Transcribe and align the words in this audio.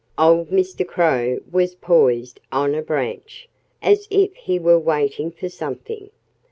Old 0.17 0.49
Mr. 0.49 0.83
Crow 0.83 1.41
was 1.51 1.75
poised 1.75 2.39
on 2.51 2.73
a 2.73 2.81
branch, 2.81 3.47
as 3.83 4.07
if 4.09 4.35
he 4.35 4.57
were 4.57 4.79
waiting 4.79 5.29
for 5.29 5.47
something. 5.47 6.09